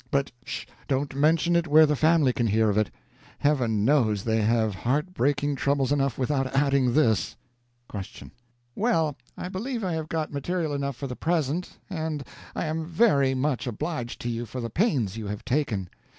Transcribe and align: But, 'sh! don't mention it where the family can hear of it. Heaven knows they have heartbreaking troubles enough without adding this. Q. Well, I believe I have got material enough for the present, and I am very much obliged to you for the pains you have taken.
But, 0.09 0.31
'sh! 0.43 0.65
don't 0.87 1.13
mention 1.15 1.55
it 1.55 1.67
where 1.67 1.85
the 1.85 1.95
family 1.95 2.33
can 2.33 2.47
hear 2.47 2.71
of 2.71 2.77
it. 2.79 2.89
Heaven 3.37 3.85
knows 3.85 4.23
they 4.23 4.41
have 4.41 4.73
heartbreaking 4.73 5.57
troubles 5.57 5.91
enough 5.91 6.17
without 6.17 6.47
adding 6.55 6.93
this. 6.95 7.35
Q. 7.87 8.31
Well, 8.73 9.15
I 9.37 9.47
believe 9.47 9.83
I 9.83 9.93
have 9.93 10.09
got 10.09 10.33
material 10.33 10.73
enough 10.73 10.95
for 10.95 11.05
the 11.05 11.15
present, 11.15 11.77
and 11.87 12.23
I 12.55 12.65
am 12.65 12.83
very 12.87 13.35
much 13.35 13.67
obliged 13.67 14.19
to 14.21 14.29
you 14.29 14.47
for 14.47 14.59
the 14.59 14.71
pains 14.71 15.17
you 15.17 15.27
have 15.27 15.45
taken. 15.45 15.87